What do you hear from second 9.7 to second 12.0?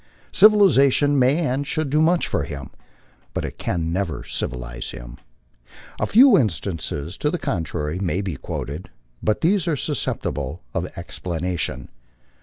susceptible of explanation.